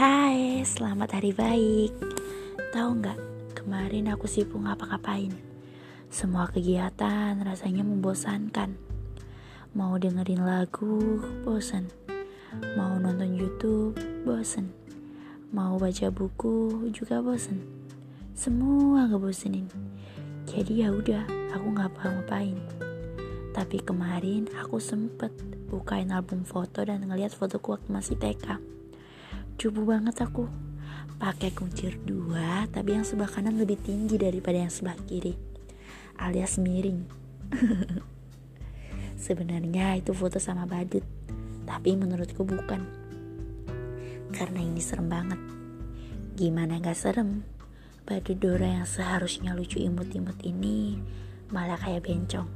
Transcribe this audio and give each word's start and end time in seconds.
Selamat 0.00 1.20
hari 1.20 1.36
baik. 1.36 1.92
Tahu 2.72 3.04
nggak, 3.04 3.20
kemarin 3.52 4.08
aku 4.08 4.24
sibuk 4.24 4.64
ngapa-ngapain. 4.64 5.28
Semua 6.08 6.48
kegiatan 6.48 7.36
rasanya 7.36 7.84
membosankan. 7.84 8.80
Mau 9.76 10.00
dengerin 10.00 10.40
lagu, 10.40 11.20
bosan. 11.44 11.92
Mau 12.80 12.96
nonton 12.96 13.28
YouTube, 13.36 13.92
bosan. 14.24 14.72
Mau 15.52 15.76
baca 15.76 16.08
buku, 16.08 16.88
juga 16.96 17.20
bosan. 17.20 17.60
Semua 18.32 19.04
ngebosenin. 19.04 19.68
Jadi 20.48 20.80
ya 20.80 20.96
udah, 20.96 21.28
aku 21.52 21.76
nggak 21.76 21.92
ngapain. 22.00 22.56
Tapi 23.52 23.84
kemarin 23.84 24.48
aku 24.64 24.80
sempet 24.80 25.28
bukain 25.68 26.08
album 26.08 26.48
foto 26.48 26.80
dan 26.88 27.04
ngeliat 27.04 27.36
fotoku 27.36 27.76
waktu 27.76 27.92
masih 27.92 28.16
TK. 28.16 28.79
Cubu 29.60 29.84
banget 29.84 30.24
aku. 30.24 30.48
Pakai 31.20 31.52
kuncir 31.52 32.00
dua 32.00 32.64
tapi 32.72 32.96
yang 32.96 33.04
sebelah 33.04 33.28
kanan 33.28 33.60
lebih 33.60 33.76
tinggi 33.76 34.16
daripada 34.16 34.56
yang 34.56 34.72
sebelah 34.72 34.96
kiri. 35.04 35.36
Alias 36.16 36.56
miring. 36.56 37.04
Sebenarnya 39.28 40.00
itu 40.00 40.16
foto 40.16 40.40
sama 40.40 40.64
badut 40.64 41.04
tapi 41.68 41.92
menurutku 41.92 42.40
bukan. 42.40 42.88
Karena 44.32 44.64
ini 44.64 44.80
serem 44.80 45.12
banget. 45.12 45.36
Gimana 46.40 46.80
gak 46.80 46.96
serem? 46.96 47.44
Badut 48.08 48.40
Dora 48.40 48.80
yang 48.80 48.88
seharusnya 48.88 49.52
lucu 49.52 49.76
imut-imut 49.76 50.40
ini 50.40 50.96
malah 51.52 51.76
kayak 51.76 52.08
bencong. 52.08 52.48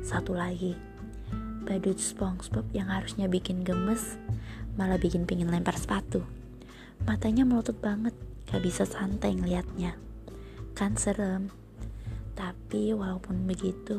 Satu 0.00 0.32
lagi 0.32 0.72
badut 1.68 2.00
SpongeBob 2.00 2.64
yang 2.72 2.88
harusnya 2.88 3.28
bikin 3.28 3.60
gemes 3.60 4.16
malah 4.78 4.98
bikin 5.00 5.26
pingin 5.26 5.50
lempar 5.50 5.74
sepatu 5.74 6.22
Matanya 7.08 7.48
melotot 7.48 7.80
banget, 7.80 8.12
gak 8.52 8.60
bisa 8.60 8.84
santai 8.84 9.32
ngeliatnya. 9.32 9.96
Kan 10.76 11.00
serem. 11.00 11.48
Tapi 12.36 12.92
walaupun 12.92 13.48
begitu, 13.48 13.96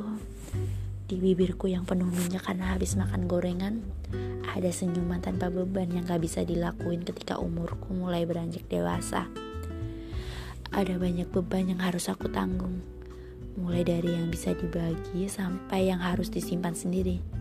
di 1.09 1.17
bibirku 1.17 1.65
yang 1.65 1.81
penuh 1.81 2.05
minyak 2.05 2.45
karena 2.45 2.77
habis 2.77 2.93
makan 2.93 3.25
gorengan, 3.25 3.81
ada 4.53 4.69
senyuman 4.69 5.17
tanpa 5.17 5.49
beban 5.49 5.89
yang 5.89 6.05
gak 6.05 6.21
bisa 6.21 6.45
dilakuin 6.45 7.01
ketika 7.01 7.41
umurku 7.41 7.89
mulai 7.97 8.21
beranjak 8.29 8.69
dewasa. 8.69 9.25
Ada 10.69 11.01
banyak 11.01 11.25
beban 11.33 11.73
yang 11.73 11.81
harus 11.81 12.05
aku 12.05 12.29
tanggung, 12.29 12.85
mulai 13.57 13.81
dari 13.81 14.13
yang 14.13 14.29
bisa 14.29 14.53
dibagi 14.53 15.25
sampai 15.25 15.89
yang 15.89 16.05
harus 16.05 16.29
disimpan 16.29 16.77
sendiri. 16.77 17.40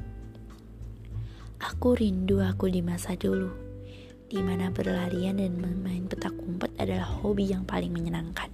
Aku 1.60 1.92
rindu 1.92 2.40
aku 2.40 2.72
di 2.72 2.80
masa 2.80 3.12
dulu 3.12 3.70
di 4.30 4.38
mana 4.46 4.70
berlarian 4.70 5.42
dan 5.42 5.58
bermain 5.58 6.06
petak 6.06 6.30
umpet 6.38 6.70
adalah 6.78 7.04
hobi 7.18 7.50
yang 7.50 7.66
paling 7.66 7.90
menyenangkan. 7.90 8.46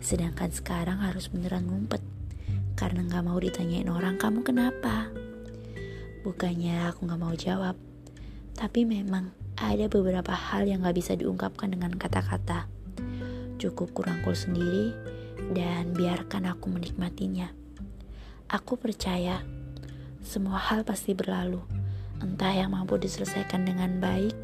Sedangkan 0.00 0.48
sekarang 0.48 1.04
harus 1.04 1.28
beneran 1.28 1.68
ngumpet, 1.68 2.00
karena 2.72 3.04
gak 3.04 3.20
mau 3.20 3.36
ditanyain 3.36 3.86
orang 3.92 4.16
kamu 4.16 4.40
kenapa. 4.40 5.12
Bukannya 6.24 6.88
aku 6.88 7.04
gak 7.04 7.20
mau 7.20 7.36
jawab, 7.36 7.76
tapi 8.56 8.88
memang 8.88 9.28
ada 9.60 9.92
beberapa 9.92 10.32
hal 10.32 10.64
yang 10.64 10.88
gak 10.88 10.96
bisa 10.96 11.12
diungkapkan 11.12 11.68
dengan 11.68 11.92
kata-kata. 11.92 12.64
Cukup 13.60 13.92
kurangkul 13.92 14.32
sendiri 14.32 14.96
dan 15.52 15.92
biarkan 15.92 16.48
aku 16.48 16.72
menikmatinya. 16.72 17.52
Aku 18.48 18.80
percaya 18.80 19.44
semua 20.24 20.56
hal 20.56 20.88
pasti 20.88 21.12
berlalu, 21.12 21.60
entah 22.22 22.52
yang 22.54 22.74
mampu 22.74 22.98
diselesaikan 22.98 23.66
dengan 23.66 23.98
baik 24.02 24.34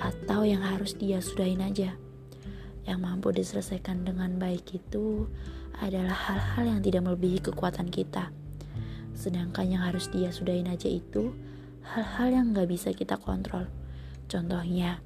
atau 0.00 0.44
yang 0.44 0.60
harus 0.60 0.96
dia 0.96 1.20
sudahin 1.24 1.64
aja. 1.64 1.96
Yang 2.84 2.98
mampu 3.00 3.32
diselesaikan 3.32 4.04
dengan 4.04 4.36
baik 4.36 4.76
itu 4.76 5.24
adalah 5.80 6.14
hal-hal 6.14 6.76
yang 6.76 6.80
tidak 6.84 7.02
melebihi 7.08 7.40
kekuatan 7.40 7.88
kita. 7.88 8.28
Sedangkan 9.16 9.70
yang 9.72 9.82
harus 9.86 10.12
dia 10.12 10.28
sudahin 10.28 10.68
aja 10.68 10.86
itu 10.90 11.32
hal-hal 11.96 12.28
yang 12.28 12.46
gak 12.52 12.68
bisa 12.68 12.92
kita 12.92 13.16
kontrol. 13.16 13.64
Contohnya, 14.28 15.00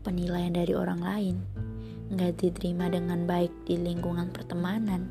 penilaian 0.00 0.54
dari 0.54 0.72
orang 0.72 1.00
lain 1.04 1.36
gak 2.16 2.40
diterima 2.40 2.88
dengan 2.88 3.28
baik 3.28 3.52
di 3.68 3.76
lingkungan 3.76 4.32
pertemanan. 4.32 5.04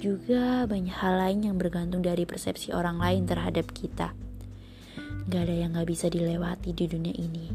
Juga 0.00 0.64
banyak 0.64 0.96
hal 0.96 1.14
lain 1.20 1.40
yang 1.50 1.56
bergantung 1.60 2.00
dari 2.00 2.24
persepsi 2.24 2.72
orang 2.72 2.96
lain 3.02 3.28
terhadap 3.28 3.68
kita. 3.74 4.16
Gak 5.28 5.42
ada 5.44 5.54
yang 5.54 5.76
gak 5.76 5.90
bisa 5.90 6.08
dilewati 6.08 6.72
di 6.72 6.88
dunia 6.88 7.12
ini. 7.12 7.50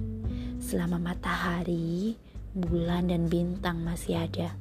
Selama 0.62 1.02
matahari, 1.02 2.14
bulan, 2.53 3.09
dan 3.09 3.26
bintang 3.26 3.81
masih 3.81 4.22
ada, 4.22 4.53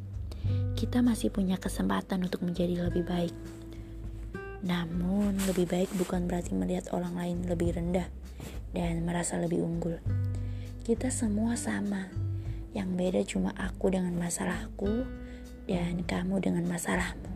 kita 0.79 1.05
masih 1.05 1.29
punya 1.29 1.61
kesempatan 1.61 2.25
untuk 2.25 2.41
menjadi 2.41 2.89
lebih 2.89 3.05
baik. 3.05 3.35
Namun, 4.65 5.37
lebih 5.45 5.69
baik 5.69 5.93
bukan 6.01 6.25
berarti 6.25 6.57
melihat 6.57 6.89
orang 6.97 7.13
lain 7.21 7.45
lebih 7.45 7.77
rendah 7.77 8.09
dan 8.73 9.05
merasa 9.05 9.37
lebih 9.37 9.61
unggul. 9.61 10.01
Kita 10.85 11.13
semua 11.13 11.57
sama. 11.57 12.09
Yang 12.75 12.89
beda 12.99 13.21
cuma 13.23 13.51
aku 13.55 13.93
dengan 13.95 14.19
masalahku 14.19 15.07
dan 15.71 16.03
kamu 16.05 16.43
dengan 16.43 16.67
masalahmu. 16.67 17.33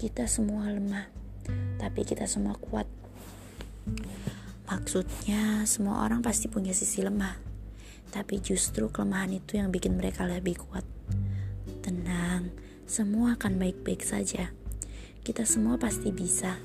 Kita 0.00 0.24
semua 0.24 0.72
lemah, 0.72 1.06
tapi 1.76 2.02
kita 2.08 2.24
semua 2.24 2.56
kuat. 2.56 2.88
Maksudnya, 4.76 5.64
semua 5.64 6.04
orang 6.04 6.20
pasti 6.20 6.52
punya 6.52 6.76
sisi 6.76 7.00
lemah, 7.00 7.32
tapi 8.12 8.44
justru 8.44 8.92
kelemahan 8.92 9.32
itu 9.32 9.56
yang 9.56 9.72
bikin 9.72 9.96
mereka 9.96 10.28
lebih 10.28 10.60
kuat. 10.60 10.84
Tenang, 11.80 12.52
semua 12.84 13.40
akan 13.40 13.56
baik-baik 13.56 14.04
saja. 14.04 14.52
Kita 15.24 15.48
semua 15.48 15.80
pasti 15.80 16.12
bisa. 16.12 16.60